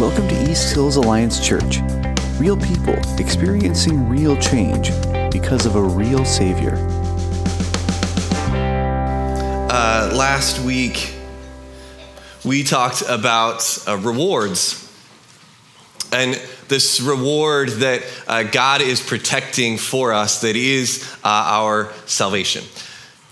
[0.00, 1.80] Welcome to East Hills Alliance Church.
[2.38, 4.88] Real people experiencing real change
[5.30, 6.76] because of a real Savior.
[9.70, 11.12] Uh, last week,
[12.46, 14.90] we talked about uh, rewards
[16.14, 16.32] and
[16.68, 22.64] this reward that uh, God is protecting for us that is uh, our salvation.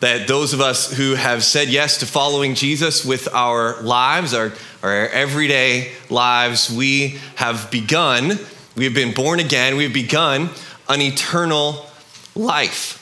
[0.01, 4.53] That those of us who have said yes to following Jesus with our lives, our,
[4.83, 8.39] our everyday lives, we have begun,
[8.77, 10.51] we have been born again, we've begun
[10.89, 11.87] an eternal
[12.35, 12.95] life.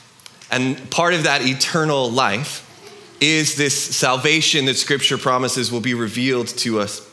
[0.50, 2.62] And part of that eternal life
[3.20, 7.08] is this salvation that Scripture promises will be revealed to us,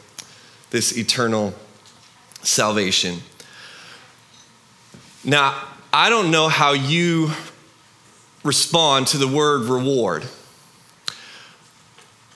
[0.69, 1.53] this eternal
[2.41, 3.19] salvation.
[5.23, 5.55] Now,
[5.91, 7.31] I don't know how you
[8.43, 10.25] respond to the word reward.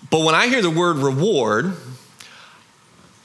[0.09, 1.75] But when I hear the word reward,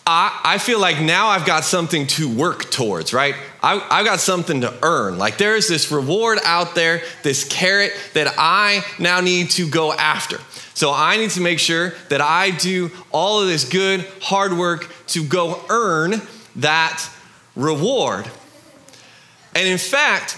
[0.06, 3.36] I, I feel like now I've got something to work towards, right?
[3.62, 5.18] I, I've got something to earn.
[5.18, 10.38] Like there's this reward out there, this carrot that I now need to go after.
[10.74, 14.92] So I need to make sure that I do all of this good, hard work
[15.08, 16.20] to go earn
[16.56, 17.08] that
[17.54, 18.28] reward.
[19.54, 20.36] And in fact,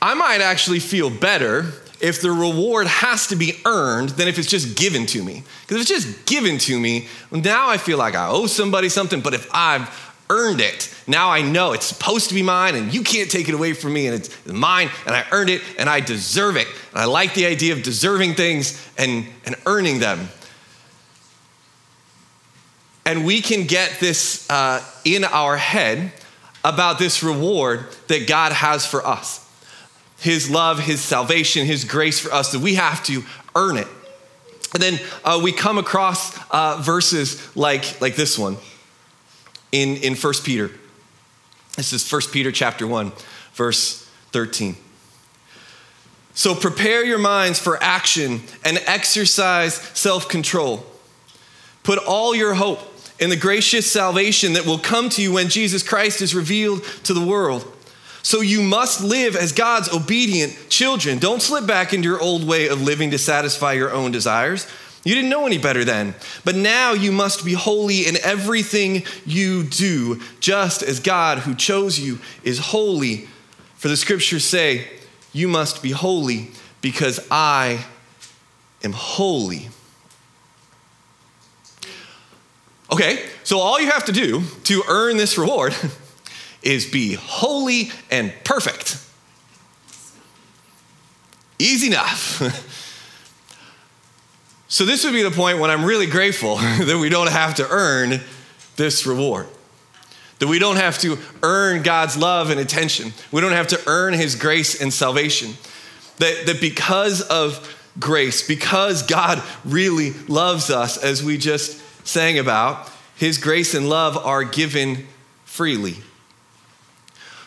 [0.00, 1.72] I might actually feel better
[2.04, 5.42] if the reward has to be earned than if it's just given to me.
[5.62, 9.22] Because if it's just given to me, now I feel like I owe somebody something,
[9.22, 9.88] but if I've
[10.28, 13.54] earned it, now I know it's supposed to be mine and you can't take it
[13.54, 16.68] away from me and it's mine and I earned it and I deserve it.
[16.92, 20.28] And I like the idea of deserving things and, and earning them.
[23.06, 26.12] And we can get this uh, in our head
[26.62, 29.43] about this reward that God has for us
[30.18, 33.22] His love, His salvation, His grace for us, that we have to
[33.54, 33.88] earn it.
[34.72, 38.56] And then uh, we come across uh, verses like, like this one
[39.70, 40.70] in, in 1 Peter.
[41.76, 43.12] This is 1 Peter chapter 1,
[43.54, 44.76] verse 13.
[46.34, 50.84] So prepare your minds for action and exercise self control.
[51.84, 52.80] Put all your hope
[53.20, 57.14] in the gracious salvation that will come to you when Jesus Christ is revealed to
[57.14, 57.70] the world.
[58.24, 61.18] So you must live as God's obedient children.
[61.18, 64.66] Don't slip back into your old way of living to satisfy your own desires.
[65.04, 69.62] You didn't know any better then, but now you must be holy in everything you
[69.62, 73.28] do, just as God who chose you is holy.
[73.76, 74.88] For the scriptures say,
[75.34, 77.84] You must be holy because I
[78.82, 79.68] am holy.
[82.90, 85.74] Okay, so all you have to do to earn this reward
[86.64, 89.00] is be holy and perfect.
[91.58, 92.42] Easy enough.
[94.68, 97.66] so, this would be the point when I'm really grateful that we don't have to
[97.68, 98.20] earn
[98.76, 99.46] this reward.
[100.40, 103.12] That we don't have to earn God's love and attention.
[103.30, 105.54] We don't have to earn His grace and salvation.
[106.18, 112.90] That, that because of grace, because God really loves us, as we just sang about,
[113.16, 115.06] His grace and love are given
[115.44, 115.98] freely.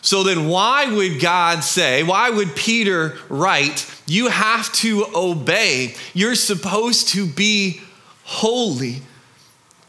[0.02, 5.96] So then, why would God say, why would Peter write, you have to obey?
[6.14, 7.82] You're supposed to be
[8.24, 9.02] holy.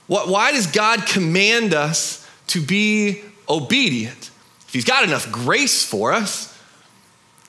[0.06, 4.30] Why does God command us to be obedient?
[4.66, 6.58] If He's got enough grace for us,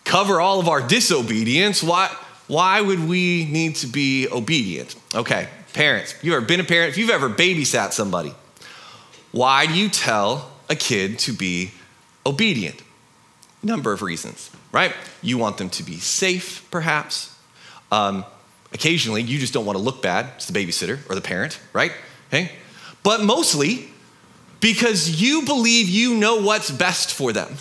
[0.04, 2.14] cover all of our disobedience, why,
[2.48, 4.96] why would we need to be obedient?
[5.16, 6.90] Okay, parents, you ever been a parent?
[6.90, 8.34] If you've ever babysat somebody,
[9.32, 11.72] why do you tell a kid to be
[12.26, 12.82] obedient?
[13.62, 14.94] Number of reasons, right?
[15.22, 17.36] You want them to be safe, perhaps.
[17.92, 18.24] Um,
[18.74, 21.92] occasionally, you just don't want to look bad It's the babysitter or the parent, right?
[22.30, 22.52] Okay?
[23.04, 23.90] But mostly
[24.62, 27.56] because you believe you know what's best for them.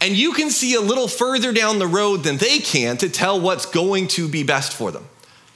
[0.00, 3.40] And you can see a little further down the road than they can to tell
[3.40, 5.06] what's going to be best for them.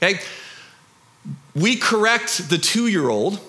[0.01, 0.19] Okay?
[1.55, 3.39] We correct the two year old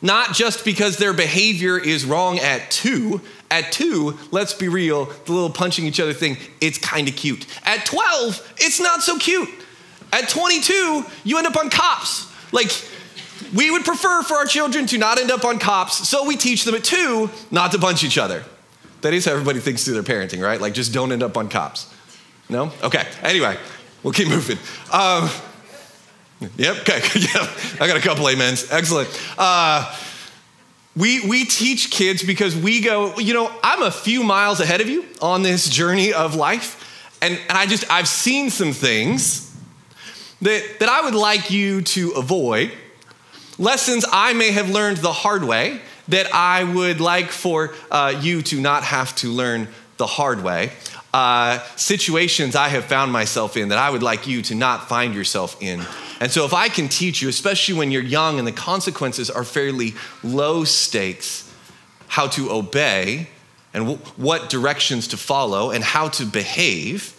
[0.00, 3.20] not just because their behavior is wrong at two.
[3.50, 7.46] At two, let's be real, the little punching each other thing, it's kind of cute.
[7.64, 9.48] At 12, it's not so cute.
[10.12, 12.30] At 22, you end up on cops.
[12.52, 12.70] Like,
[13.54, 16.64] we would prefer for our children to not end up on cops, so we teach
[16.64, 18.44] them at two not to punch each other.
[19.00, 20.60] That is how everybody thinks through their parenting, right?
[20.60, 21.92] Like, just don't end up on cops.
[22.50, 22.72] No?
[22.82, 23.56] Okay, anyway,
[24.02, 24.58] we'll keep moving.
[24.92, 25.30] Um,
[26.40, 27.50] Yep, okay, yeah.
[27.80, 28.70] I got a couple amens.
[28.70, 29.08] Excellent.
[29.36, 29.92] Uh,
[30.98, 34.88] we, we teach kids because we go, you know, I'm a few miles ahead of
[34.88, 36.84] you on this journey of life.
[37.22, 39.54] And, and I just, I've seen some things
[40.42, 42.72] that, that I would like you to avoid,
[43.58, 45.80] lessons I may have learned the hard way.
[46.08, 49.68] that I would like for uh, you to not have to learn
[49.98, 50.72] the hard way.
[51.12, 55.14] Uh, situations I have found myself in that I would like you to not find
[55.14, 55.84] yourself in.
[56.20, 59.44] And so, if I can teach you, especially when you're young and the consequences are
[59.44, 59.94] fairly
[60.24, 61.52] low stakes,
[62.08, 63.28] how to obey
[63.72, 67.14] and w- what directions to follow and how to behave,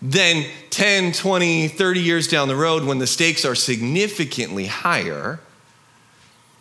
[0.00, 5.40] then 10, 20, 30 years down the road, when the stakes are significantly higher,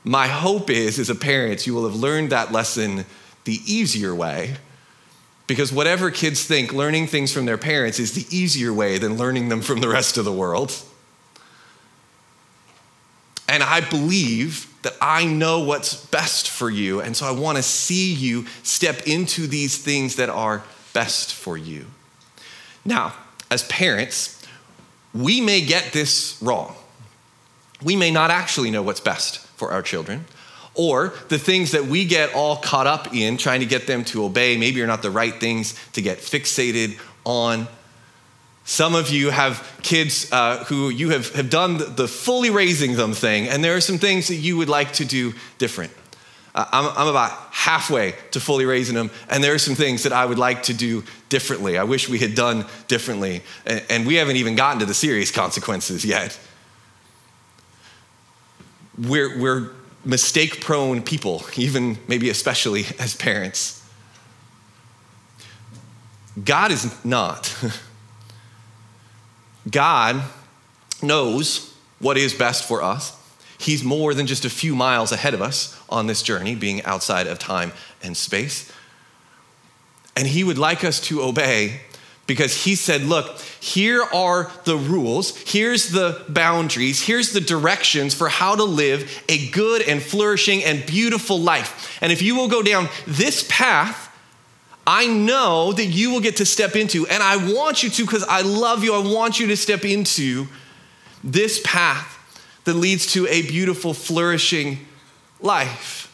[0.03, 3.05] my hope is, as a parent, you will have learned that lesson
[3.43, 4.55] the easier way.
[5.45, 9.49] Because whatever kids think, learning things from their parents is the easier way than learning
[9.49, 10.73] them from the rest of the world.
[13.57, 17.01] And I believe that I know what's best for you.
[17.01, 20.61] And so I want to see you step into these things that are
[20.93, 21.87] best for you.
[22.85, 23.15] Now,
[23.49, 24.45] as parents,
[25.11, 26.75] we may get this wrong.
[27.81, 30.25] We may not actually know what's best for our children.
[30.75, 34.23] Or the things that we get all caught up in trying to get them to
[34.23, 37.67] obey, maybe are not the right things to get fixated on.
[38.67, 43.13] Some of you have kids uh, who you have, have done the fully raising them
[43.13, 45.93] thing, and there are some things that you would like to do different.
[46.53, 50.11] Uh, I'm, I'm about halfway to fully raising them, and there are some things that
[50.11, 51.77] I would like to do differently.
[51.77, 55.31] I wish we had done differently, and, and we haven't even gotten to the serious
[55.31, 56.37] consequences yet.
[58.97, 59.71] We're, we're
[60.03, 63.81] mistake prone people, even maybe especially as parents.
[66.43, 67.55] God is not.
[69.69, 70.23] God
[71.01, 73.15] knows what is best for us.
[73.57, 77.27] He's more than just a few miles ahead of us on this journey, being outside
[77.27, 77.71] of time
[78.03, 78.71] and space.
[80.15, 81.81] And He would like us to obey
[82.27, 88.29] because He said, Look, here are the rules, here's the boundaries, here's the directions for
[88.29, 91.97] how to live a good and flourishing and beautiful life.
[92.01, 94.06] And if you will go down this path,
[94.87, 98.23] I know that you will get to step into, and I want you to because
[98.23, 98.95] I love you.
[98.95, 100.47] I want you to step into
[101.21, 102.13] this path
[102.63, 104.79] that leads to a beautiful, flourishing
[105.41, 106.05] life.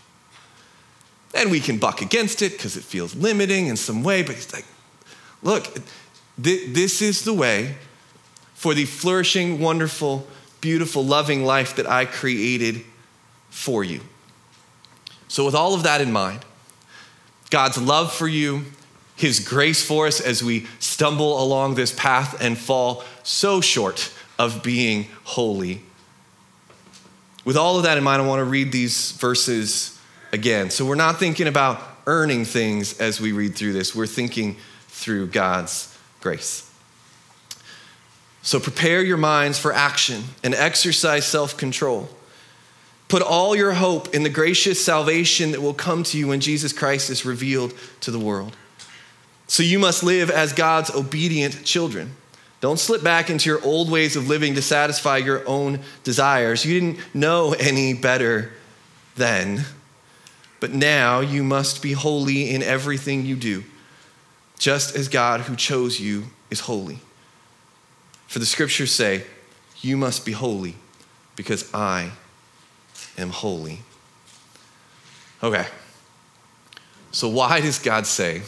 [1.36, 4.52] And we can buck against it because it feels limiting in some way, but he's
[4.52, 4.66] like,
[5.44, 5.68] look,
[6.42, 7.76] th- this is the way
[8.56, 10.28] for the flourishing, wonderful,
[10.62, 12.82] beautiful, loving life that I created
[13.52, 14.02] for you.
[15.28, 16.46] So, with all of that in mind,
[17.54, 18.64] God's love for you,
[19.16, 24.64] His grace for us as we stumble along this path and fall so short of
[24.64, 25.84] being holy.
[27.46, 30.02] With all of that in mind, I want to read these verses
[30.32, 30.72] again.
[30.72, 34.58] So we're not thinking about earning things as we read through this, we're thinking
[34.88, 36.68] through God's grace.
[38.42, 42.10] So prepare your minds for action and exercise self control.
[43.08, 46.74] Put all your hope in the gracious salvation that will come to you when Jesus
[46.74, 48.56] Christ is revealed to the world.
[49.48, 52.16] So you must live as God's obedient children.
[52.60, 56.66] Don't slip back into your old ways of living to satisfy your own desires.
[56.66, 58.54] You didn't know any better
[59.16, 59.66] then,
[60.60, 63.64] but now you must be holy in everything you do,
[64.58, 67.00] just as God who chose you is holy.
[68.28, 69.26] For the scriptures say,
[69.82, 70.78] You must be holy
[71.36, 72.14] because I
[73.18, 73.80] am holy.
[75.42, 75.68] Okay.
[77.12, 78.42] So, why does God say,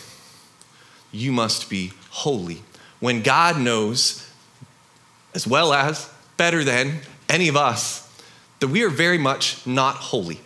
[1.11, 2.63] You must be holy?
[2.99, 4.27] When God knows,
[5.33, 8.01] as well as better than any of us,
[8.59, 10.39] that we are very much not holy.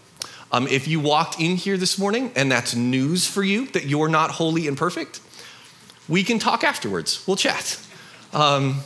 [0.52, 4.10] Um, if you walked in here this morning and that's news for you that you're
[4.10, 5.22] not holy and perfect,
[6.08, 7.26] we can talk afterwards.
[7.28, 7.80] We'll chat.
[8.34, 8.82] Um,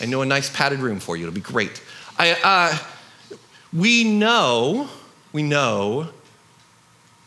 [0.00, 1.24] I know a nice padded room for you.
[1.24, 1.82] It'll be great.
[2.16, 2.78] I, uh,
[3.74, 4.88] we know,
[5.32, 6.08] we know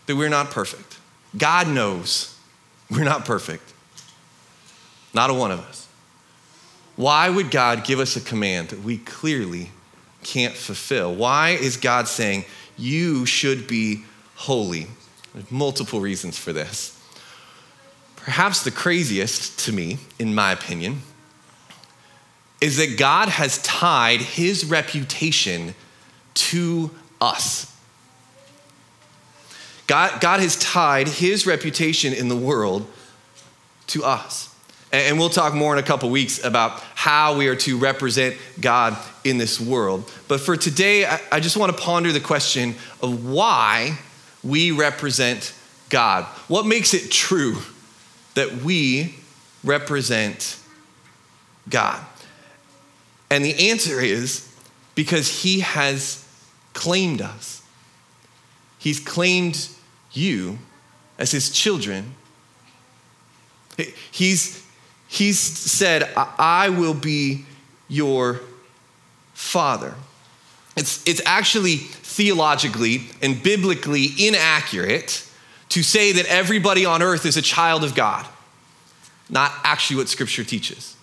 [0.06, 0.98] that we're not perfect.
[1.38, 2.36] God knows
[2.90, 3.74] we're not perfect.
[5.14, 5.88] Not a one of us.
[6.96, 9.72] Why would God give us a command that we clearly
[10.24, 11.14] can't fulfill?
[11.14, 12.46] Why is God saying,
[12.78, 14.04] you should be
[14.36, 14.88] holy?
[15.34, 16.94] There's multiple reasons for this.
[18.16, 21.02] Perhaps the craziest to me, in my opinion,
[22.60, 25.76] is that God has tied his reputation
[26.38, 27.74] to us.
[29.88, 32.86] God, God has tied his reputation in the world
[33.88, 34.54] to us.
[34.92, 38.98] And we'll talk more in a couple weeks about how we are to represent God
[39.24, 40.10] in this world.
[40.28, 43.98] But for today, I just want to ponder the question of why
[44.44, 45.54] we represent
[45.90, 46.24] God.
[46.48, 47.58] What makes it true
[48.36, 49.16] that we
[49.64, 50.58] represent
[51.70, 52.02] God?
[53.30, 54.50] And the answer is
[54.96, 56.27] because he has
[56.78, 57.64] claimed us.
[58.78, 59.68] He's claimed
[60.12, 60.60] you
[61.18, 62.14] as his children.
[64.12, 64.64] He's,
[65.08, 67.46] he's said, I will be
[67.90, 68.42] your
[69.34, 69.96] father.
[70.76, 75.28] It's, it's actually theologically and biblically inaccurate
[75.70, 78.28] to say that everybody on earth is a child of God.
[79.32, 80.96] Not actually what scripture teaches.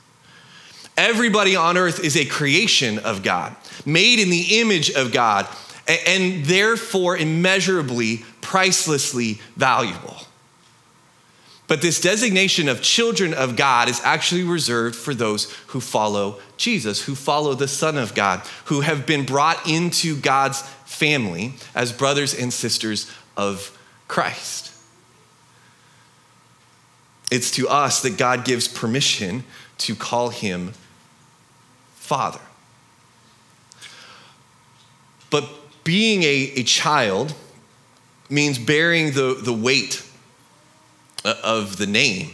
[0.96, 5.48] Everybody on earth is a creation of God, made in the image of God,
[5.88, 10.16] and therefore immeasurably, pricelessly valuable.
[11.66, 17.02] But this designation of children of God is actually reserved for those who follow Jesus,
[17.02, 22.34] who follow the Son of God, who have been brought into God's family as brothers
[22.34, 23.76] and sisters of
[24.08, 24.72] Christ.
[27.30, 29.44] It's to us that God gives permission
[29.78, 30.72] to call him
[31.94, 32.40] Father.
[35.30, 35.48] But
[35.84, 37.34] being a, a child
[38.28, 40.04] means bearing the, the weight
[41.24, 42.30] of the name.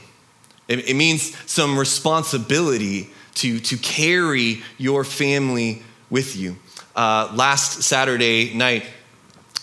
[0.69, 6.57] It, it means some responsibility to, to carry your family with you.
[6.95, 8.85] Uh, last Saturday night,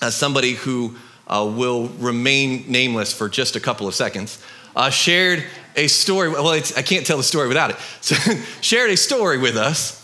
[0.01, 0.95] uh, somebody who
[1.27, 4.41] uh, will remain nameless for just a couple of seconds
[4.75, 5.43] uh, shared
[5.75, 6.29] a story.
[6.29, 7.77] Well, I can't tell the story without it.
[8.01, 8.15] So,
[8.61, 10.03] shared a story with us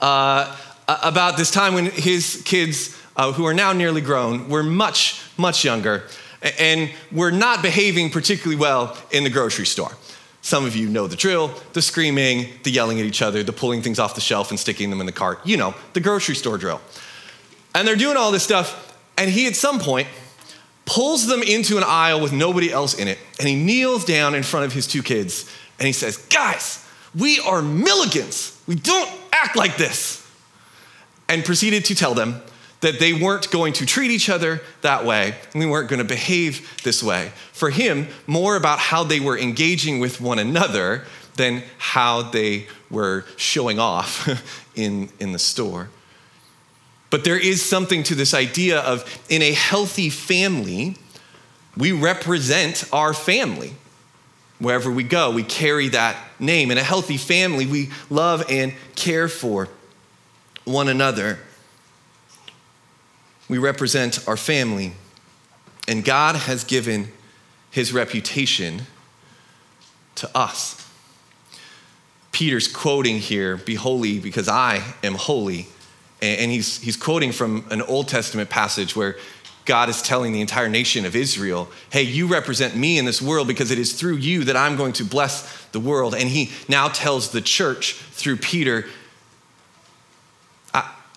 [0.00, 0.56] uh,
[0.88, 5.64] about this time when his kids, uh, who are now nearly grown, were much, much
[5.64, 6.04] younger
[6.58, 9.92] and were not behaving particularly well in the grocery store.
[10.42, 13.82] Some of you know the drill the screaming, the yelling at each other, the pulling
[13.82, 15.40] things off the shelf and sticking them in the cart.
[15.44, 16.80] You know, the grocery store drill.
[17.74, 20.08] And they're doing all this stuff, and he at some point
[20.84, 24.42] pulls them into an aisle with nobody else in it, and he kneels down in
[24.42, 26.86] front of his two kids and he says, Guys,
[27.18, 28.56] we are Milligans.
[28.66, 30.22] We don't act like this.
[31.28, 32.40] And proceeded to tell them
[32.80, 36.04] that they weren't going to treat each other that way and they weren't going to
[36.04, 37.32] behave this way.
[37.52, 41.04] For him, more about how they were engaging with one another
[41.36, 44.28] than how they were showing off
[44.74, 45.88] in, in the store.
[47.10, 50.96] But there is something to this idea of in a healthy family,
[51.76, 53.74] we represent our family.
[54.58, 56.70] Wherever we go, we carry that name.
[56.70, 59.68] In a healthy family, we love and care for
[60.64, 61.38] one another.
[63.48, 64.92] We represent our family.
[65.88, 67.12] And God has given
[67.70, 68.82] his reputation
[70.16, 70.82] to us.
[72.32, 75.68] Peter's quoting here, Be holy because I am holy.
[76.20, 79.16] And he's, he's quoting from an Old Testament passage where
[79.66, 83.46] God is telling the entire nation of Israel, Hey, you represent me in this world
[83.46, 86.14] because it is through you that I'm going to bless the world.
[86.14, 88.86] And he now tells the church through Peter,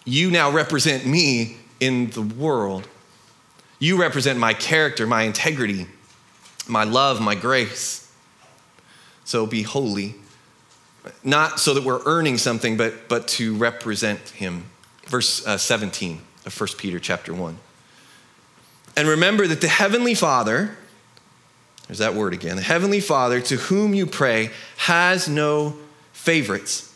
[0.05, 2.87] You now represent me in the world.
[3.79, 5.87] You represent my character, my integrity,
[6.67, 8.11] my love, my grace.
[9.23, 10.15] So be holy.
[11.23, 14.65] Not so that we're earning something, but, but to represent him.
[15.05, 17.57] Verse uh, 17 of 1 Peter chapter 1.
[18.97, 20.75] And remember that the Heavenly Father,
[21.87, 25.75] there's that word again, the Heavenly Father to whom you pray has no
[26.11, 26.88] favorites.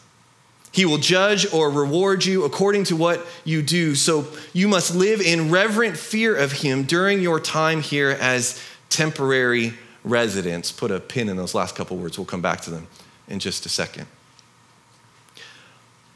[0.74, 3.94] He will judge or reward you according to what you do.
[3.94, 9.75] So you must live in reverent fear of him during your time here as temporary
[10.03, 10.72] residents.
[10.72, 12.18] Put a pin in those last couple words.
[12.18, 12.88] We'll come back to them
[13.27, 14.08] in just a second.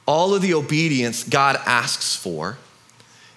[0.07, 2.57] All of the obedience God asks for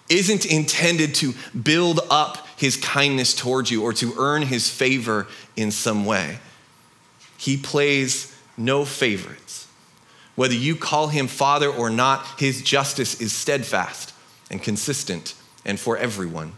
[0.08, 5.70] isn't intended to build up his kindness towards you or to earn his favor in
[5.70, 6.38] some way.
[7.36, 9.59] He plays no favorites.
[10.36, 14.14] Whether you call him Father or not, his justice is steadfast
[14.50, 15.34] and consistent
[15.64, 16.52] and for everyone.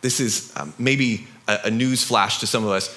[0.00, 2.94] This is um, maybe a, a news flash to some of us,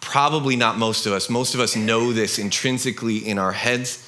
[0.00, 1.28] probably not most of us.
[1.28, 4.02] Most of us know this intrinsically in our heads.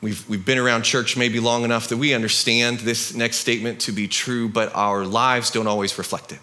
[0.00, 3.92] We've, we've been around church maybe long enough that we understand this next statement to
[3.92, 6.40] be true, but our lives don't always reflect it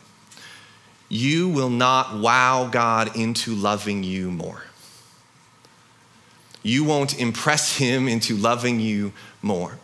[1.09, 4.63] you will not wow God into loving you more.
[6.63, 9.77] You won't impress him into loving you more.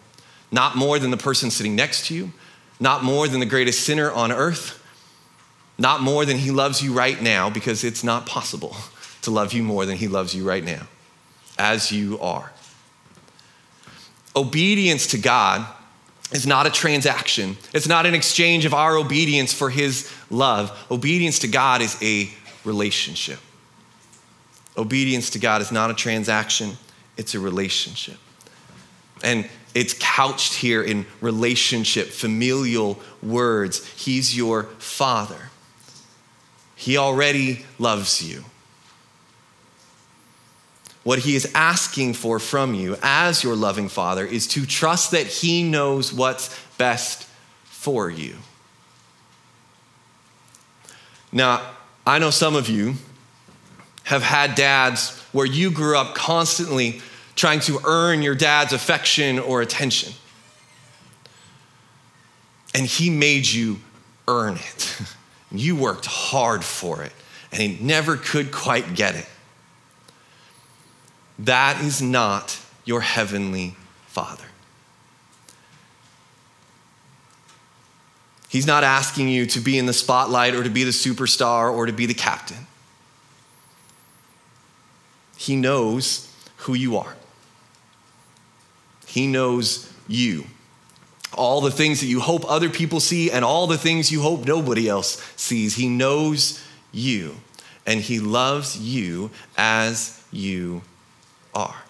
[0.52, 2.32] Not more than the person sitting next to you,
[2.80, 4.84] not more than the greatest sinner on earth,
[5.78, 8.76] not more than he loves you right now, because it's not possible
[9.22, 10.88] to love you more than he loves you right now,
[11.58, 12.52] as you are.
[14.36, 15.66] Obedience to God
[16.32, 17.58] is not a transaction.
[17.74, 20.86] It's not an exchange of our obedience for his love.
[20.90, 22.30] Obedience to God is a
[22.64, 23.40] relationship.
[24.78, 26.78] Obedience to God is not a transaction,
[27.18, 28.18] it's a relationship.
[29.24, 33.86] And it's couched here in relationship, familial words.
[33.94, 35.50] He's your father.
[36.76, 38.46] He already loves you.
[41.04, 45.26] What he is asking for from you as your loving father is to trust that
[45.26, 47.28] he knows what's best
[47.64, 48.36] for you.
[51.32, 51.62] Now,
[52.06, 52.96] I know some of you
[54.04, 57.02] have had dads where you grew up constantly
[57.36, 60.14] trying to earn your dad's affection or attention.
[62.76, 63.80] And he made you
[64.28, 65.02] earn it.
[65.54, 67.12] You worked hard for it,
[67.52, 69.28] and he never could quite get it.
[71.46, 74.46] That is not your heavenly Father.
[78.48, 81.88] He's not asking you to be in the spotlight or to be the superstar or
[81.88, 82.68] to be the captain.
[85.36, 87.16] He knows who you are.
[89.08, 90.46] He knows you.
[91.34, 94.46] All the things that you hope other people see and all the things you hope
[94.46, 95.76] nobody else sees.
[95.76, 97.38] He knows you
[97.88, 100.84] and He loves you as you
[101.54, 101.84] are.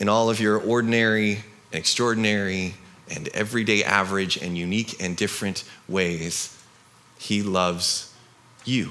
[0.00, 1.32] In all of your ordinary
[1.70, 2.74] and extraordinary
[3.10, 6.58] and everyday average and unique and different ways,
[7.18, 8.12] He loves
[8.64, 8.90] you.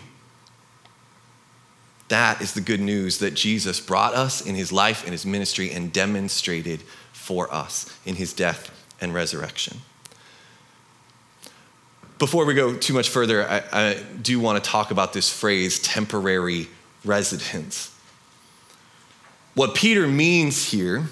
[2.11, 5.71] That is the good news that Jesus brought us in his life and his ministry
[5.71, 6.81] and demonstrated
[7.13, 9.77] for us in his death and resurrection.
[12.21, 15.79] Before we go too much further, I, I do want to talk about this phrase
[15.79, 16.67] temporary
[17.03, 17.97] residence.
[19.55, 21.05] What Peter means here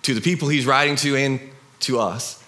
[0.00, 1.40] to the people he's writing to and
[1.80, 2.42] to us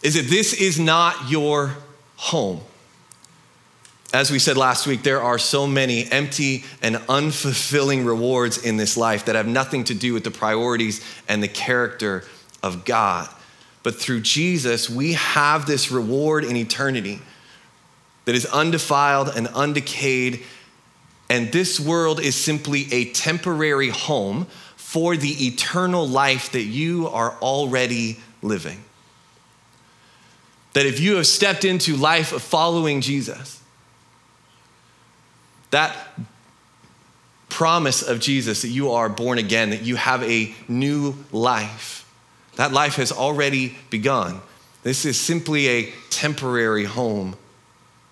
[0.00, 1.74] is that this is not your
[2.14, 2.60] home.
[4.12, 8.96] As we said last week, there are so many empty and unfulfilling rewards in this
[8.96, 12.22] life that have nothing to do with the priorities and the character
[12.62, 13.28] of God.
[13.84, 17.20] But through Jesus, we have this reward in eternity
[18.24, 20.42] that is undefiled and undecayed.
[21.30, 27.36] And this world is simply a temporary home for the eternal life that you are
[27.42, 28.82] already living.
[30.72, 33.60] That if you have stepped into life of following Jesus,
[35.70, 35.94] that
[37.50, 42.03] promise of Jesus that you are born again, that you have a new life,
[42.56, 44.40] that life has already begun.
[44.82, 47.36] This is simply a temporary home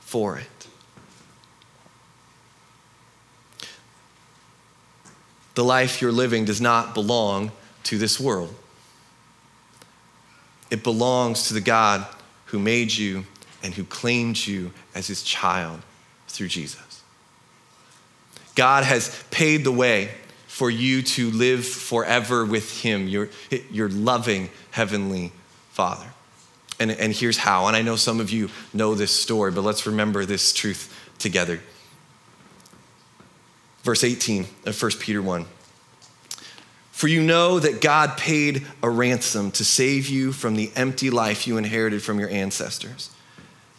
[0.00, 0.46] for it.
[5.55, 7.52] The life you're living does not belong
[7.85, 8.55] to this world.
[10.70, 12.07] It belongs to the God
[12.46, 13.24] who made you
[13.62, 15.83] and who claimed you as his child
[16.28, 17.02] through Jesus.
[18.55, 20.11] God has paid the way
[20.53, 23.31] for you to live forever with Him, your,
[23.71, 25.33] your loving Heavenly
[25.71, 26.05] Father.
[26.79, 27.69] And, and here's how.
[27.69, 31.61] And I know some of you know this story, but let's remember this truth together.
[33.83, 35.47] Verse 18 of 1 Peter 1.
[36.91, 41.47] For you know that God paid a ransom to save you from the empty life
[41.47, 43.09] you inherited from your ancestors.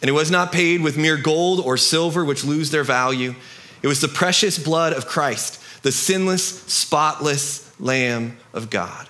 [0.01, 3.35] And it was not paid with mere gold or silver, which lose their value.
[3.83, 9.07] It was the precious blood of Christ, the sinless, spotless Lamb of God.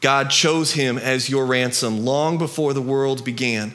[0.00, 3.74] God chose him as your ransom long before the world began,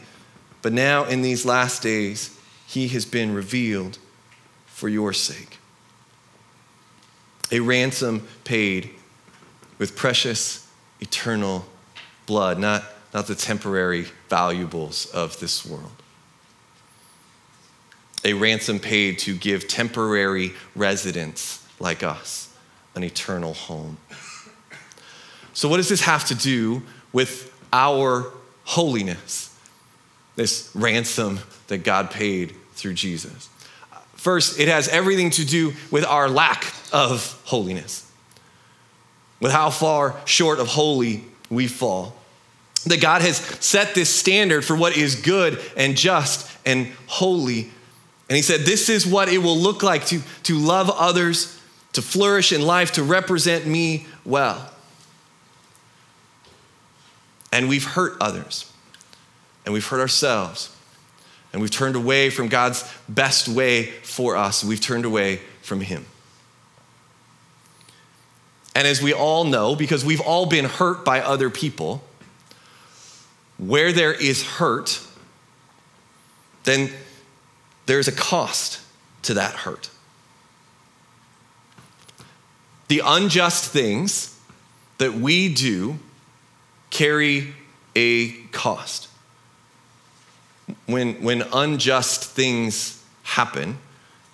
[0.61, 2.37] but now in these last days,
[2.67, 3.97] he has been revealed
[4.67, 5.57] for your sake.
[7.51, 8.91] A ransom paid
[9.79, 10.67] with precious,
[11.01, 11.65] eternal
[12.27, 15.91] blood, not, not the temporary valuables of this world
[18.23, 22.53] a ransom paid to give temporary residents like us
[22.95, 23.97] an eternal home.
[25.53, 28.31] So, what does this have to do with our
[28.65, 29.57] holiness?
[30.35, 33.49] This ransom that God paid through Jesus.
[34.13, 38.09] First, it has everything to do with our lack of holiness,
[39.39, 42.15] with how far short of holy we fall.
[42.85, 47.69] That God has set this standard for what is good and just and holy
[48.29, 51.58] and he said, This is what it will look like to, to love others,
[51.93, 54.71] to flourish in life, to represent me well.
[57.52, 58.71] And we've hurt others,
[59.65, 60.75] and we've hurt ourselves,
[61.52, 66.06] and we've turned away from God's best way for us, we've turned away from Him.
[68.75, 72.04] And as we all know, because we've all been hurt by other people,
[73.58, 75.02] where there is hurt,
[76.63, 76.91] then
[77.88, 78.80] there's a cost
[79.23, 79.89] to that hurt.
[82.89, 84.38] The unjust things
[84.97, 85.97] that we do
[86.89, 87.54] carry
[87.95, 89.08] a cost.
[90.86, 93.78] When, when unjust things happen,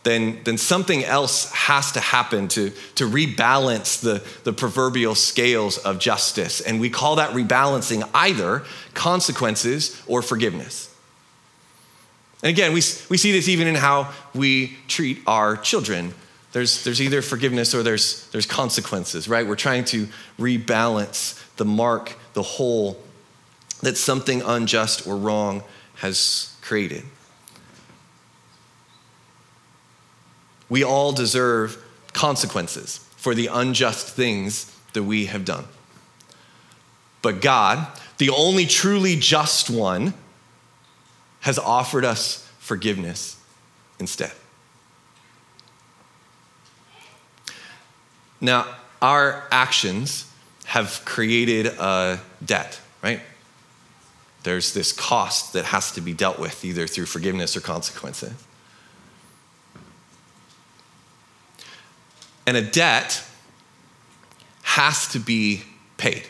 [0.04, 6.00] then, then something else has to happen to, to rebalance the, the proverbial scales of
[6.00, 6.62] justice.
[6.62, 8.64] And we call that rebalancing either
[8.94, 10.96] consequences or forgiveness.
[12.44, 16.14] And again, we, we see this even in how we treat our children.
[16.56, 19.46] There's, there's either forgiveness or there's, there's consequences, right?
[19.46, 20.08] We're trying to
[20.40, 22.98] rebalance the mark, the hole
[23.82, 25.66] that something unjust or wrong
[25.96, 27.04] has created.
[30.70, 31.78] We all deserve
[32.14, 35.66] consequences for the unjust things that we have done.
[37.22, 37.86] But God,
[38.18, 40.14] the only truly just one,
[41.42, 43.36] has offered us forgiveness
[44.00, 44.32] instead.
[48.42, 48.68] Now,
[49.02, 50.32] our actions
[50.66, 53.22] have created a debt, right?
[54.44, 58.34] There's this cost that has to be dealt with either through forgiveness or consequences.
[62.48, 63.24] And a debt
[64.62, 65.64] has to be
[65.98, 66.28] paid.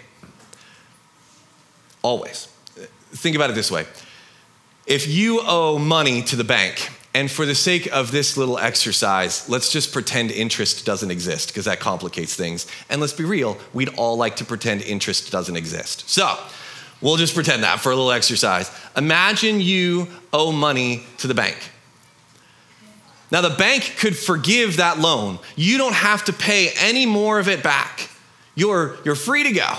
[2.01, 2.47] Always.
[3.11, 3.85] Think about it this way
[4.85, 9.47] if you owe money to the bank, and for the sake of this little exercise,
[9.47, 12.67] let's just pretend interest doesn't exist because that complicates things.
[12.89, 16.09] And let's be real, we'd all like to pretend interest doesn't exist.
[16.09, 16.37] So,
[17.01, 18.69] we'll just pretend that for a little exercise.
[18.97, 21.57] Imagine you owe money to the bank.
[23.31, 25.39] Now, the bank could forgive that loan.
[25.55, 28.09] You don't have to pay any more of it back.
[28.55, 29.71] You're, you're free to go.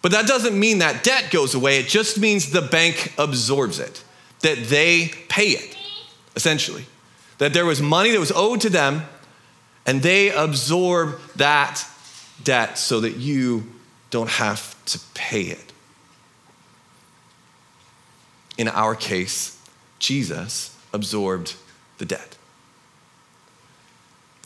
[0.00, 1.78] But that doesn't mean that debt goes away.
[1.78, 4.02] It just means the bank absorbs it,
[4.40, 5.76] that they pay it,
[6.36, 6.86] essentially.
[7.38, 9.02] That there was money that was owed to them,
[9.86, 11.84] and they absorb that
[12.42, 13.64] debt so that you
[14.10, 15.72] don't have to pay it.
[18.58, 19.58] In our case,
[19.98, 21.54] Jesus absorbed
[21.98, 22.36] the debt.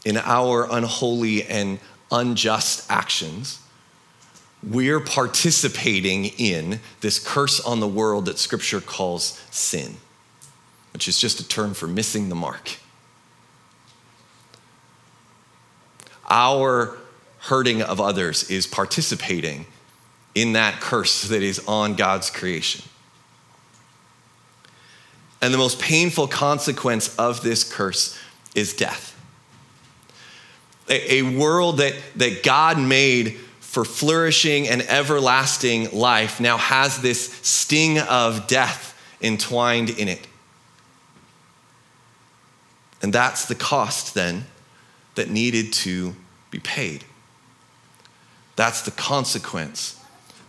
[0.05, 1.79] In our unholy and
[2.13, 3.59] unjust actions,
[4.71, 9.97] we're participating in this curse on the world that Scripture calls sin,
[10.93, 12.79] which is just a term for missing the mark.
[16.31, 16.97] Our
[17.41, 19.67] hurting of others is participating
[20.35, 22.85] in that curse that is on God's creation.
[25.43, 28.19] And the most painful consequence of this curse
[28.55, 29.11] is death.
[30.89, 33.39] A, a world that, that God made
[33.75, 40.29] for flourishing and everlasting life now has this sting of death entwined in it.
[43.03, 44.45] And that's the cost then
[45.17, 46.15] that needed to
[46.53, 47.03] be paid.
[48.55, 50.01] That's the consequence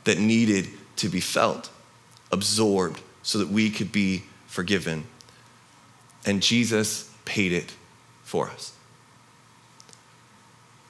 [0.03, 1.71] that needed to be felt,
[2.31, 5.07] absorbed, so that we could be forgiven.
[6.27, 7.73] And Jesus paid it
[8.23, 8.73] for us.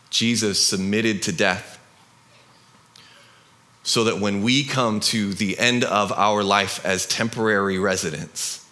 [0.10, 1.75] Jesus submitted to death
[3.86, 8.68] so that when we come to the end of our life as temporary residents,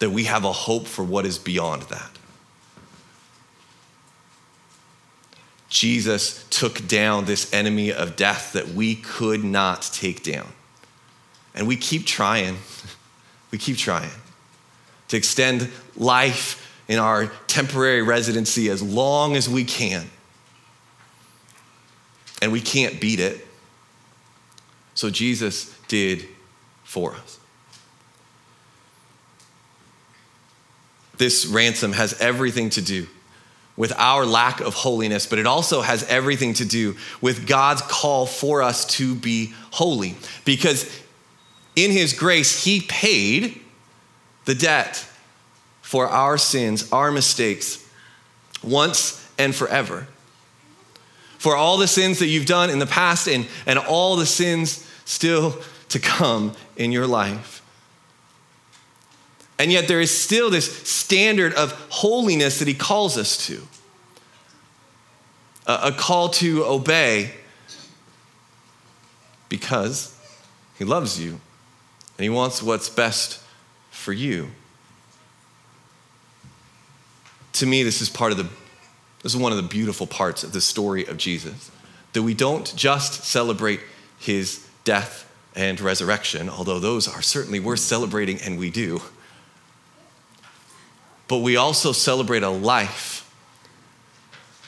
[0.00, 2.10] that we have a hope for what is beyond that.
[5.68, 10.48] Jesus took down this enemy of death that we could not take down.
[11.54, 12.58] And we keep trying.
[13.50, 14.08] We keep trying
[15.08, 20.08] to extend life in our temporary residency as long as we can.
[22.40, 23.46] And we can't beat it.
[24.94, 26.28] So Jesus did
[26.84, 27.38] for us.
[31.16, 33.06] This ransom has everything to do
[33.76, 38.26] with our lack of holiness, but it also has everything to do with God's call
[38.26, 40.16] for us to be holy.
[40.44, 41.00] Because
[41.74, 43.60] in His grace, He paid
[44.44, 45.06] the debt
[45.80, 47.88] for our sins, our mistakes,
[48.62, 50.06] once and forever
[51.42, 54.88] for all the sins that you've done in the past and, and all the sins
[55.04, 57.60] still to come in your life.
[59.58, 63.60] And yet, there is still this standard of holiness that he calls us to
[65.66, 67.32] a, a call to obey
[69.48, 70.16] because
[70.78, 71.40] he loves you
[72.18, 73.42] and he wants what's best
[73.90, 74.52] for you.
[77.54, 78.48] To me, this is part of the
[79.22, 81.70] this is one of the beautiful parts of the story of Jesus
[82.12, 83.80] that we don't just celebrate
[84.18, 89.00] his death and resurrection, although those are certainly worth celebrating, and we do.
[91.28, 93.30] But we also celebrate a life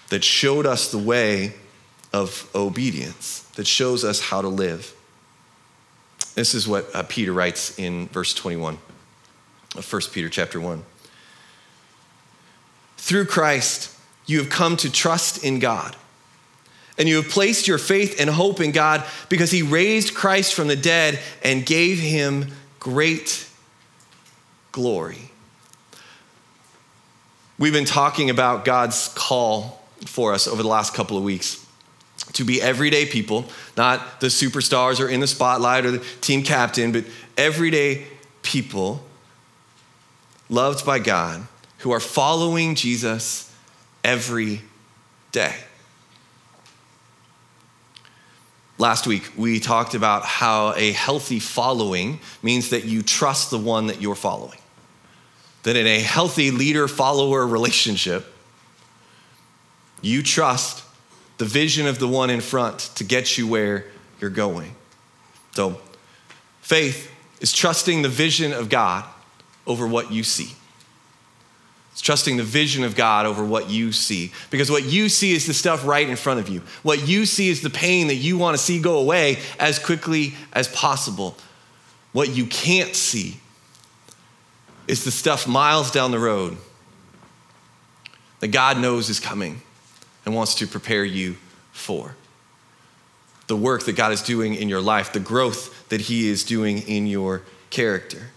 [0.08, 1.54] that showed us the way
[2.12, 4.94] of obedience, that shows us how to live.
[6.34, 8.78] This is what uh, Peter writes in verse 21
[9.76, 10.84] of 1 Peter chapter 1.
[12.96, 13.93] Through Christ,
[14.26, 15.96] you have come to trust in God.
[16.96, 20.68] And you have placed your faith and hope in God because he raised Christ from
[20.68, 23.48] the dead and gave him great
[24.70, 25.30] glory.
[27.58, 31.64] We've been talking about God's call for us over the last couple of weeks
[32.32, 33.44] to be everyday people,
[33.76, 37.04] not the superstars or in the spotlight or the team captain, but
[37.36, 38.06] everyday
[38.42, 39.04] people
[40.48, 41.46] loved by God
[41.78, 43.53] who are following Jesus
[44.04, 44.60] every
[45.32, 45.54] day.
[48.76, 53.86] Last week, we talked about how a healthy following means that you trust the one
[53.86, 54.58] that you're following.
[55.62, 58.26] That in a healthy leader follower relationship,
[60.02, 60.84] you trust
[61.38, 63.86] the vision of the one in front to get you where
[64.20, 64.74] you're going.
[65.52, 65.80] So,
[66.60, 69.04] faith is trusting the vision of God
[69.66, 70.54] over what you see.
[71.94, 74.32] It's trusting the vision of God over what you see.
[74.50, 76.60] Because what you see is the stuff right in front of you.
[76.82, 80.34] What you see is the pain that you want to see go away as quickly
[80.52, 81.36] as possible.
[82.10, 83.38] What you can't see
[84.88, 86.56] is the stuff miles down the road
[88.40, 89.62] that God knows is coming
[90.26, 91.36] and wants to prepare you
[91.70, 92.16] for.
[93.46, 96.78] The work that God is doing in your life, the growth that He is doing
[96.88, 98.30] in your character.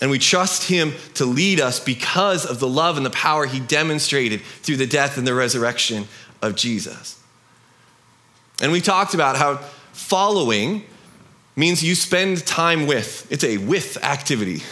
[0.00, 3.60] And we trust Him to lead us because of the love and the power He
[3.60, 6.06] demonstrated through the death and the resurrection
[6.42, 7.20] of Jesus.
[8.60, 9.56] And we talked about how
[9.92, 10.84] following
[11.56, 14.62] means you spend time with, it's a with activity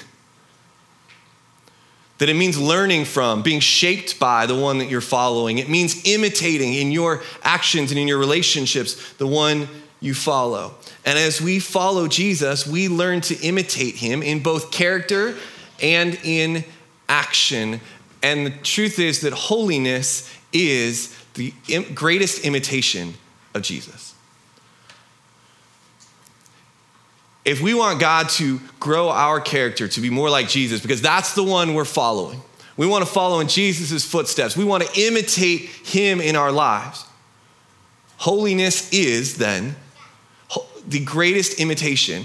[2.23, 5.59] that it means learning from, being shaped by the one that you're following.
[5.59, 9.69] It means imitating in your actions and in your relationships the one
[10.03, 10.75] you follow.
[11.07, 15.35] And as we follow Jesus, we learn to imitate him in both character
[15.81, 16.65] and in
[17.09, 17.81] action.
[18.23, 21.55] And the truth is that holiness is the
[21.95, 23.15] greatest imitation
[23.55, 24.13] of Jesus.
[27.45, 31.35] if we want God to grow our character to be more like Jesus, because that's
[31.35, 32.41] the one we're following,
[32.77, 37.05] we want to follow in Jesus' footsteps, we want to imitate him in our lives.
[38.19, 39.75] Holiness is then
[40.87, 42.25] the greatest imitation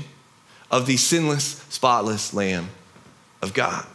[0.69, 2.69] of the sinless, spotless Lamb
[3.41, 3.85] of God.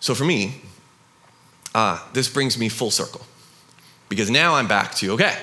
[0.00, 0.62] So for me,
[1.74, 3.24] uh, this brings me full circle.
[4.08, 5.38] Because now I'm back to, okay,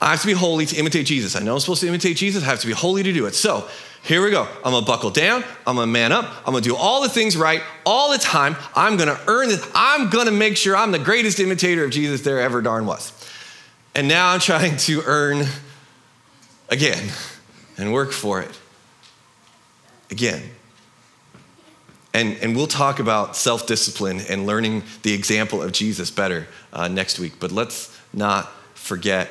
[0.00, 1.34] I have to be holy to imitate Jesus.
[1.34, 2.42] I know I'm supposed to imitate Jesus.
[2.42, 3.34] I have to be holy to do it.
[3.34, 3.68] So
[4.02, 4.46] here we go.
[4.64, 5.42] I'm gonna buckle down.
[5.66, 6.24] I'm gonna man up.
[6.46, 8.56] I'm gonna do all the things right all the time.
[8.76, 9.68] I'm gonna earn this.
[9.74, 13.12] I'm gonna make sure I'm the greatest imitator of Jesus there ever darn was.
[13.94, 15.46] And now I'm trying to earn
[16.68, 17.10] again
[17.76, 18.58] and work for it
[20.10, 20.42] again.
[22.14, 26.88] And, and we'll talk about self discipline and learning the example of Jesus better uh,
[26.88, 27.34] next week.
[27.38, 29.30] But let's not forget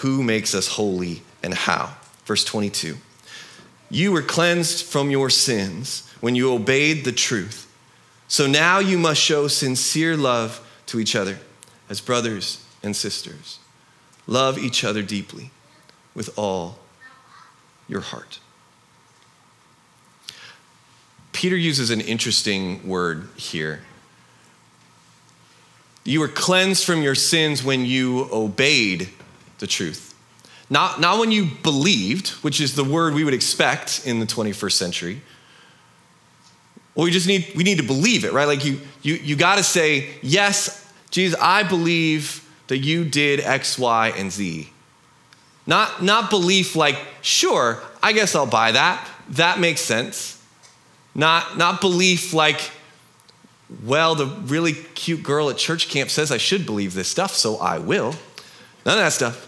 [0.00, 1.94] who makes us holy and how.
[2.24, 2.96] Verse 22
[3.90, 7.62] You were cleansed from your sins when you obeyed the truth.
[8.28, 11.38] So now you must show sincere love to each other
[11.88, 13.58] as brothers and sisters.
[14.26, 15.50] Love each other deeply
[16.14, 16.78] with all
[17.88, 18.40] your heart.
[21.32, 23.82] Peter uses an interesting word here.
[26.02, 29.10] You were cleansed from your sins when you obeyed
[29.58, 30.14] the truth.
[30.68, 34.72] Not, not when you believed, which is the word we would expect in the 21st
[34.72, 35.20] century.
[36.94, 38.46] Well, we just need, we need to believe it, right?
[38.46, 43.78] Like you, you, you got to say, yes, Jesus, I believe that you did X,
[43.78, 44.70] Y, and Z.
[45.66, 49.06] Not, not belief like, sure, I guess I'll buy that.
[49.30, 50.42] That makes sense.
[51.14, 52.70] Not, not belief like,
[53.84, 57.56] well, the really cute girl at church camp says I should believe this stuff, so
[57.56, 58.14] I will.
[58.86, 59.46] None of that stuff.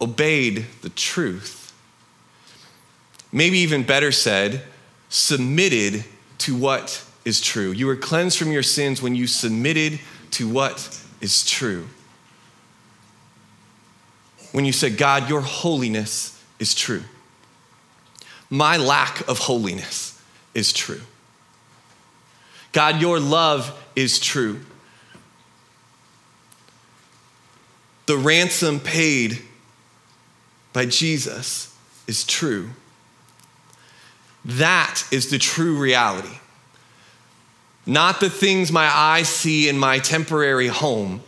[0.00, 1.72] Obeyed the truth.
[3.32, 4.62] Maybe even better said,
[5.08, 6.04] submitted
[6.38, 7.72] to what is true.
[7.72, 9.98] You were cleansed from your sins when you submitted
[10.32, 11.88] to what is true.
[14.52, 17.02] When you said, God, your holiness is true
[18.50, 20.20] my lack of holiness
[20.54, 21.00] is true.
[22.72, 24.60] God, your love is true.
[28.08, 29.42] The ransom paid
[30.72, 32.70] by Jesus is true.
[34.46, 36.38] That is the true reality.
[37.84, 41.20] Not the things my eyes see in my temporary home.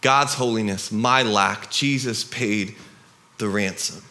[0.00, 2.74] God's holiness, my lack, Jesus paid
[3.36, 4.02] the ransom.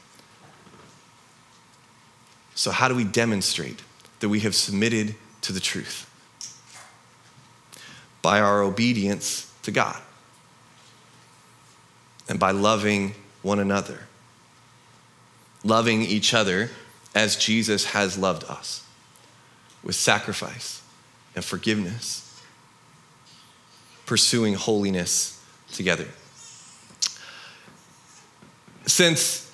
[2.53, 3.81] So, how do we demonstrate
[4.19, 6.07] that we have submitted to the truth?
[8.21, 9.99] By our obedience to God
[12.29, 13.99] and by loving one another.
[15.63, 16.69] Loving each other
[17.15, 18.85] as Jesus has loved us
[19.83, 20.81] with sacrifice
[21.35, 22.41] and forgiveness,
[24.05, 26.07] pursuing holiness together.
[28.85, 29.51] Since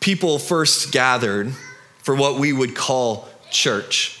[0.00, 1.52] people first gathered
[2.02, 4.20] for what we would call church,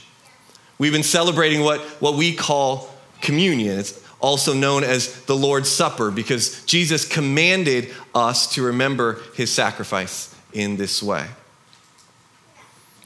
[0.78, 2.88] we've been celebrating what, what we call
[3.20, 3.78] communion.
[3.78, 10.34] It's also known as the Lord's Supper because Jesus commanded us to remember his sacrifice
[10.54, 11.26] in this way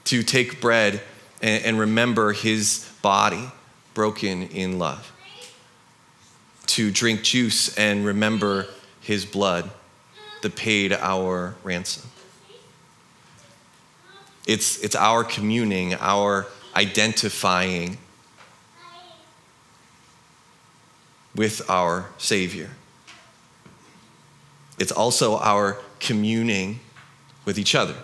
[0.04, 1.02] to take bread
[1.42, 3.50] and, remember his body
[3.94, 5.12] broken in love,
[6.66, 8.66] to drink juice and remember
[9.00, 9.68] his blood
[10.42, 12.08] that paid our ransom.
[14.46, 17.98] It's, it's our communing, our identifying
[21.38, 22.68] with our Savior.
[24.76, 26.80] It's also our communing
[27.44, 27.94] with each other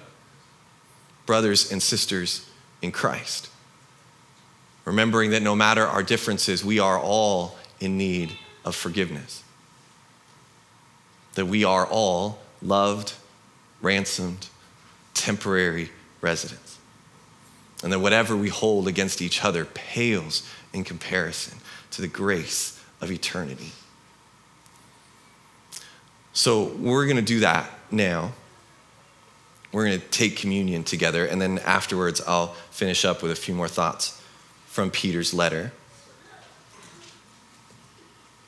[1.26, 2.48] brothers and sisters
[2.80, 3.50] in Christ.
[4.84, 9.42] Remembering that no matter our differences, we are all in need of forgiveness.
[11.34, 13.14] That we are all loved,
[13.82, 14.46] ransomed,
[15.12, 16.78] temporary residents.
[17.82, 21.58] And that whatever we hold against each other pales in comparison
[21.90, 22.73] to the grace
[23.04, 23.70] of eternity.
[26.32, 28.32] So we're going to do that now.
[29.70, 33.54] We're going to take communion together, and then afterwards, I'll finish up with a few
[33.54, 34.20] more thoughts
[34.66, 35.72] from Peter's letter.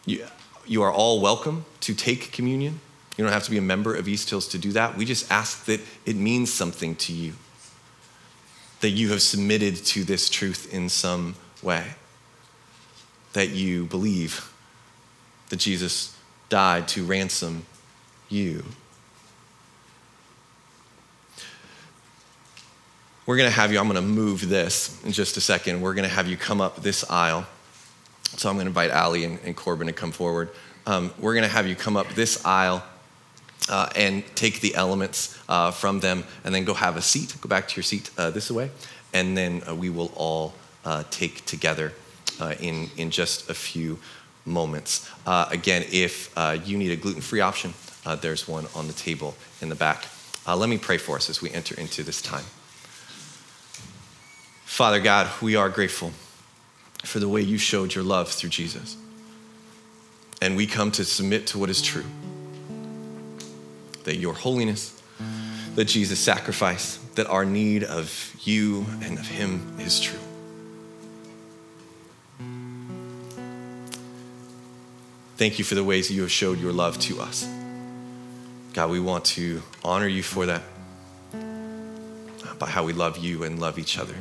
[0.05, 0.25] You,
[0.67, 2.81] you are all welcome to take communion.
[3.17, 4.97] You don't have to be a member of East Hills to do that.
[4.97, 7.35] We just ask that it means something to you,
[8.81, 11.85] that you have submitted to this truth in some way,
[13.37, 14.53] that you believe
[15.51, 16.17] that Jesus
[16.49, 17.67] died to ransom
[18.29, 18.65] you
[23.27, 25.81] We're going to have you, I'm going to move this in just a second.
[25.81, 27.45] We're going to have you come up this aisle.
[28.37, 30.51] So I'm going to invite Ali and, and Corbin to come forward.
[30.87, 32.85] Um, we're going to have you come up this aisle
[33.69, 37.35] uh, and take the elements uh, from them and then go have a seat.
[37.41, 38.71] Go back to your seat uh, this way.
[39.13, 41.93] And then uh, we will all uh, take together
[42.41, 43.99] uh, in, in just a few
[44.45, 45.11] moments.
[45.27, 48.93] Uh, again, if uh, you need a gluten free option, uh, there's one on the
[48.93, 50.07] table in the back.
[50.47, 52.45] let me pray for us as we enter into this time.
[54.65, 56.13] Father God, we are grateful
[57.05, 58.97] for the way you showed your love through Jesus.
[60.43, 62.05] And we come to submit to what is true
[64.05, 65.03] that your holiness,
[65.75, 70.26] that Jesus' sacrifice, that our need of you and of him is true.
[75.37, 77.47] Thank you for the ways you have showed your love to us.
[78.73, 80.63] God, we want to honor you for that
[81.35, 84.15] uh, by how we love you and love each other.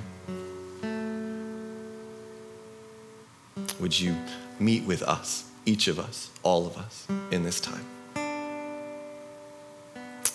[3.80, 4.16] Would you
[4.60, 7.86] meet with us, each of us, all of us, in this time?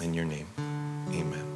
[0.01, 0.47] In your name,
[1.11, 1.50] amen.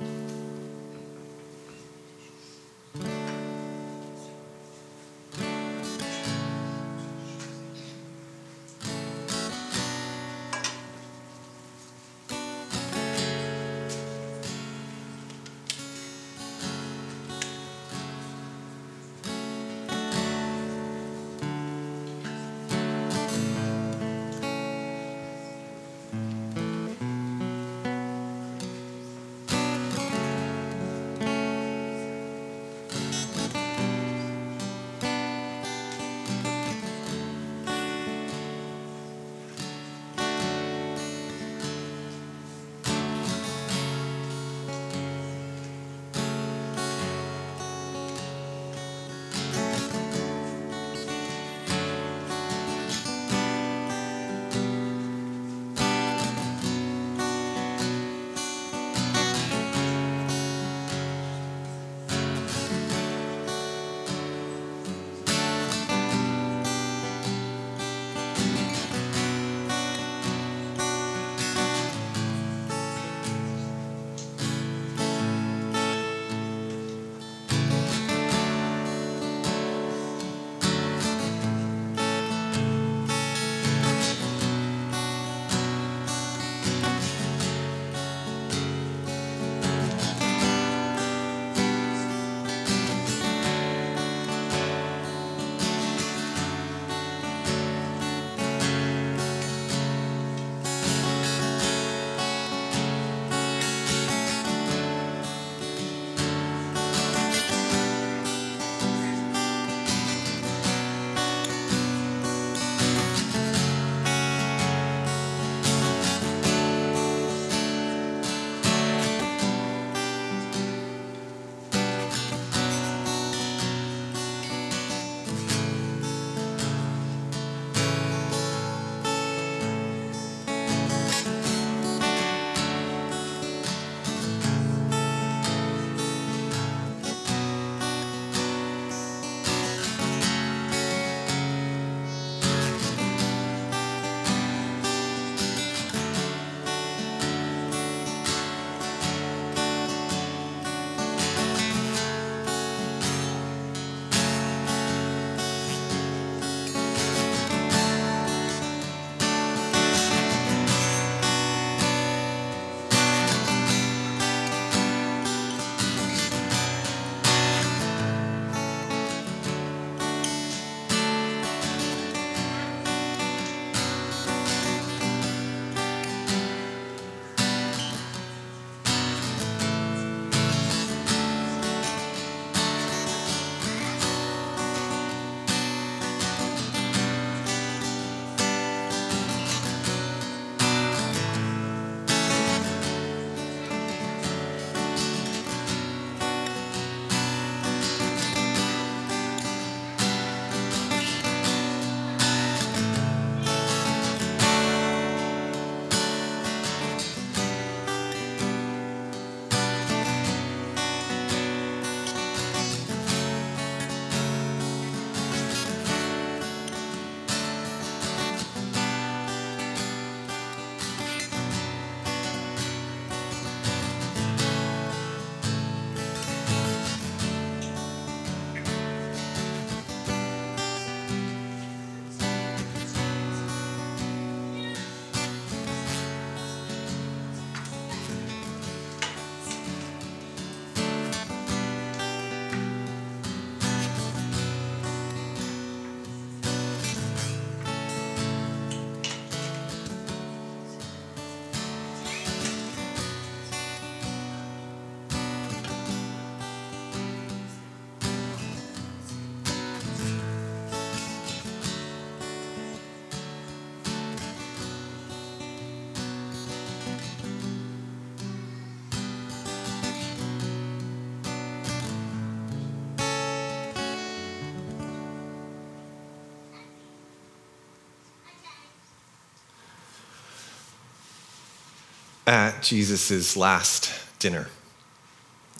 [282.27, 284.48] At Jesus' last dinner,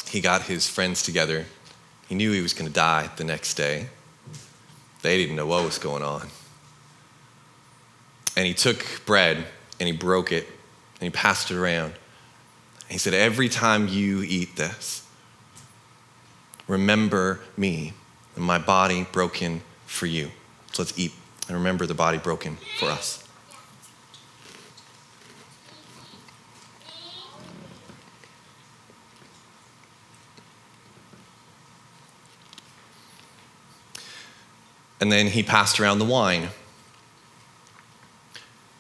[0.09, 1.45] he got his friends together.
[2.09, 3.89] He knew he was going to die the next day.
[5.03, 6.29] They didn't know what was going on.
[8.37, 9.45] And he took bread
[9.79, 10.47] and he broke it
[11.01, 11.93] and he passed it around.
[12.89, 15.07] He said, Every time you eat this,
[16.67, 17.93] remember me
[18.37, 20.31] and my body broken for you.
[20.73, 21.13] So let's eat
[21.49, 23.24] and remember the body broken for us.
[35.01, 36.49] And then he passed around the wine.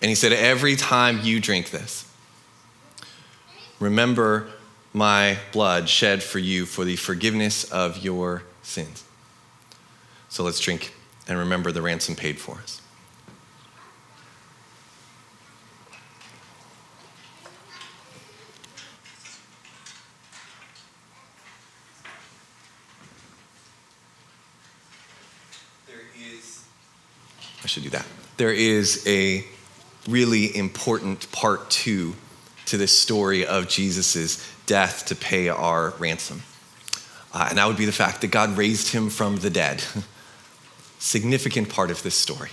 [0.00, 2.10] And he said, Every time you drink this,
[3.80, 4.48] remember
[4.92, 9.04] my blood shed for you for the forgiveness of your sins.
[10.28, 10.94] So let's drink
[11.26, 12.80] and remember the ransom paid for us.
[27.64, 28.06] I should do that.
[28.36, 29.44] There is a
[30.06, 32.14] really important part two
[32.66, 36.42] to this story of Jesus' death to pay our ransom.
[37.32, 39.82] Uh, and that would be the fact that God raised him from the dead.
[40.98, 42.50] Significant part of this story.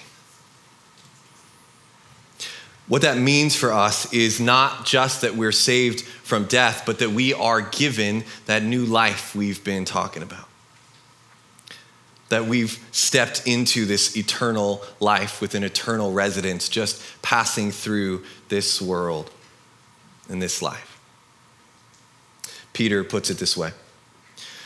[2.88, 7.12] What that means for us is not just that we're saved from death, but that
[7.12, 10.47] we are given that new life we've been talking about.
[12.32, 18.82] That we've stepped into this eternal life with an eternal residence, just passing through this
[18.82, 19.29] world
[20.29, 20.99] and this life.
[22.71, 23.71] Peter puts it this way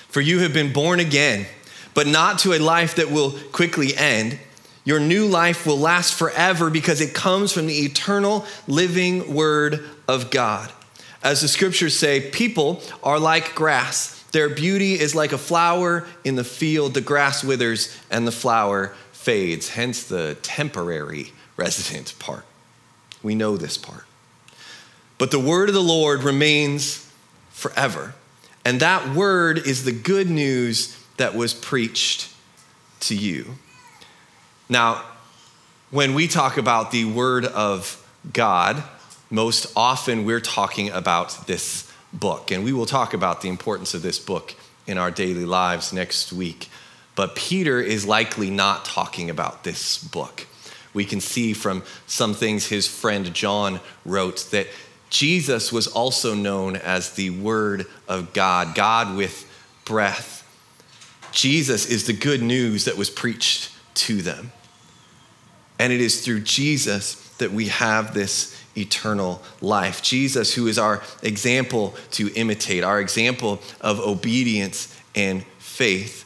[0.07, 1.47] For you have been born again,
[1.95, 4.37] but not to a life that will quickly end.
[4.83, 10.29] Your new life will last forever because it comes from the eternal living word of
[10.29, 10.71] God.
[11.23, 14.14] As the scriptures say, people are like grass.
[14.35, 16.93] Their beauty is like a flower in the field.
[16.93, 22.43] The grass withers and the flower fades, hence the temporary resident part.
[23.23, 24.03] We know this part.
[25.17, 27.09] But the word of the Lord remains
[27.51, 28.13] forever.
[28.65, 32.29] And that word is the good news that was preached
[32.99, 33.55] to you.
[34.67, 35.05] Now,
[35.91, 38.83] when we talk about the word of God,
[39.29, 41.84] most often we're talking about this
[42.19, 42.51] book.
[42.51, 44.55] And we will talk about the importance of this book
[44.87, 46.69] in our daily lives next week.
[47.15, 50.47] But Peter is likely not talking about this book.
[50.93, 54.67] We can see from some things his friend John wrote that
[55.09, 59.49] Jesus was also known as the Word of God, God with
[59.85, 60.41] breath.
[61.31, 64.51] Jesus is the good news that was preached to them.
[65.79, 70.01] And it is through Jesus that we have this eternal life.
[70.01, 76.23] Jesus, who is our example to imitate, our example of obedience and faith.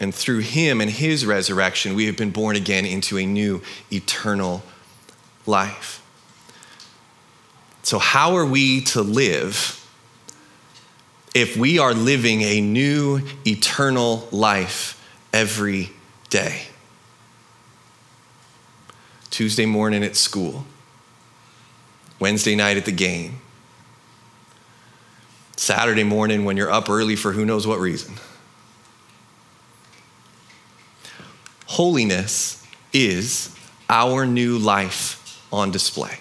[0.00, 4.62] And through him and his resurrection, we have been born again into a new eternal
[5.46, 6.02] life.
[7.82, 9.80] So, how are we to live
[11.34, 15.00] if we are living a new eternal life
[15.32, 15.90] every
[16.30, 16.62] day?
[19.30, 20.64] Tuesday morning at school,
[22.20, 23.40] Wednesday night at the game,
[25.56, 28.14] Saturday morning when you're up early for who knows what reason.
[31.66, 33.54] Holiness is
[33.88, 36.18] our new life on display.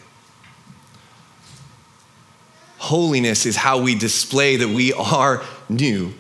[2.78, 6.14] Holiness is how we display that we are new,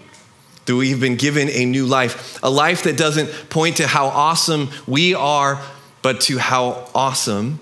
[0.65, 4.69] that we've been given a new life, a life that doesn't point to how awesome
[4.87, 5.61] we are,
[6.01, 7.59] but to how awesome,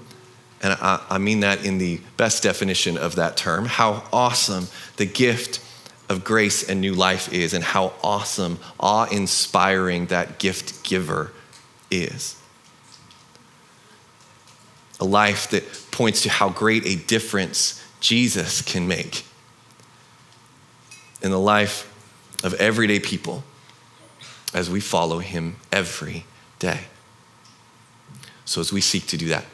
[0.62, 5.06] and I, I mean that in the best definition of that term, how awesome the
[5.06, 5.60] gift
[6.08, 11.32] of grace and new life is, and how awesome, awe inspiring that gift giver
[11.90, 12.36] is.
[15.00, 19.26] A life that points to how great a difference Jesus can make
[21.24, 21.88] in the life
[22.44, 23.44] of everyday people
[24.54, 26.26] as we follow him every
[26.60, 26.82] day.
[28.46, 29.46] So, as we seek to do that,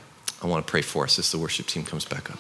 [0.42, 2.40] I want to pray for us as the worship team comes back up.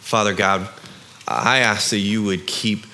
[0.00, 0.68] Father God,
[1.28, 2.84] I ask that you would keep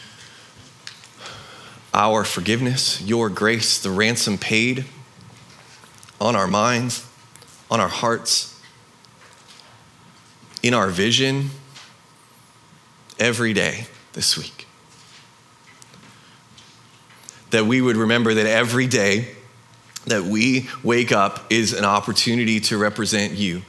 [1.94, 4.84] our forgiveness, your grace, the ransom paid
[6.20, 7.07] on our minds,
[7.70, 8.61] on our hearts,
[10.62, 11.51] in our vision
[13.18, 14.66] every day this week.
[17.49, 19.36] That we would remember that every day
[20.07, 23.63] that we wake up is an opportunity to represent you,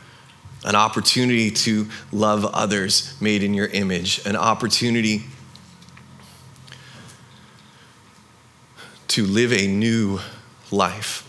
[0.64, 5.26] an opportunity to love others made in your image, an opportunity
[9.08, 10.20] to live a new
[10.70, 11.28] life,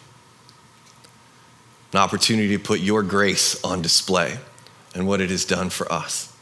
[1.92, 4.38] an opportunity to put your grace on display
[4.94, 6.34] and what it has done for us.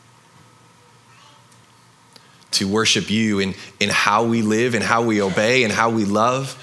[2.53, 6.05] To worship you in, in how we live and how we obey and how we
[6.05, 6.63] love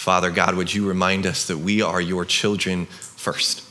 [0.00, 3.62] Father God, would you remind us that we are your children first?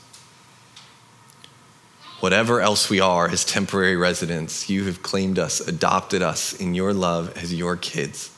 [2.19, 6.93] Whatever else we are as temporary residents, you have claimed us, adopted us in your
[6.93, 8.29] love as your kids.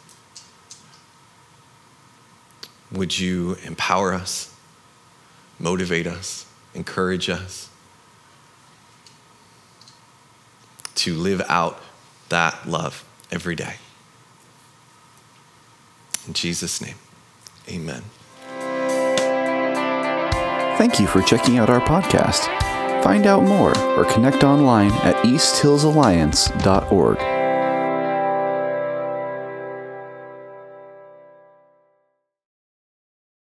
[2.93, 4.55] Would you empower us,
[5.59, 7.67] motivate us, encourage us
[10.95, 11.77] to live out
[12.29, 13.75] that love every day?
[16.25, 16.95] In Jesus' name.
[17.69, 18.01] Amen.
[20.77, 22.47] Thank you for checking out our podcast.
[23.03, 27.40] Find out more or connect online at easthillsalliance.org.